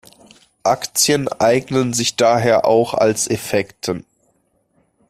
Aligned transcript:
Aktien 0.63 1.27
eignen 1.27 1.93
sich 1.93 2.15
daher 2.15 2.65
auch 2.65 2.95
als 2.95 3.29
Effekten. 3.29 4.03